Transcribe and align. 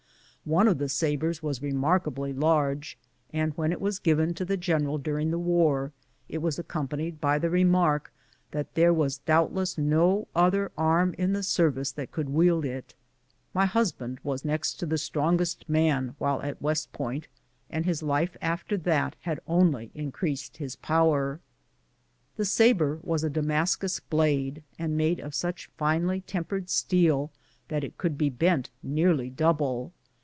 One 0.43 0.67
of 0.67 0.79
the 0.79 0.89
sabres 0.89 1.43
was 1.43 1.61
remarkably 1.61 2.33
large, 2.33 2.97
and 3.31 3.53
when 3.53 3.71
it 3.71 3.79
was 3.79 3.99
given 3.99 4.33
to 4.33 4.43
the 4.43 4.57
general 4.57 4.97
during 4.97 5.29
the 5.29 5.37
war 5.37 5.91
it 6.27 6.39
was 6.41 6.57
accompanied 6.57 7.21
by 7.21 7.37
the 7.37 7.51
remark 7.51 8.11
that 8.49 8.73
there 8.73 8.91
was 8.91 9.19
doubtless 9.19 9.77
no 9.77 10.27
other 10.35 10.71
arm 10.75 11.13
in 11.19 11.33
the 11.33 11.43
service 11.43 11.91
that 11.91 12.11
could 12.11 12.29
wield 12.29 12.65
it. 12.65 12.95
(My 13.53 13.67
husband 13.67 14.19
was 14.23 14.43
next 14.43 14.79
to 14.79 14.87
the 14.87 14.97
strongest 14.97 15.69
man 15.69 16.15
while 16.17 16.41
at 16.41 16.59
"West 16.59 16.91
Point, 16.91 17.27
and 17.69 17.85
his 17.85 18.01
life 18.01 18.35
after 18.41 18.77
that 18.77 19.15
had 19.19 19.39
GENERAL 19.43 19.43
CUSTER'S 19.43 19.43
LIBRARY. 19.45 19.89
177 19.93 19.93
only 19.95 20.03
increased 20.07 20.57
his 20.57 20.75
power.) 20.75 21.39
The 22.37 22.45
sabre 22.45 22.99
was 23.03 23.23
a 23.23 23.29
Damascus 23.29 23.99
blade, 23.99 24.63
and 24.79 24.97
made 24.97 25.19
of 25.19 25.35
such 25.35 25.69
finely 25.77 26.21
tempered 26.21 26.71
steel 26.71 27.31
that 27.67 27.83
it 27.83 27.99
could 27.99 28.17
be 28.17 28.31
bent 28.31 28.71
nearly 28.81 29.29
double. 29.29 29.93